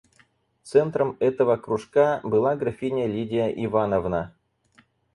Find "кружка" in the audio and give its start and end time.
1.57-2.21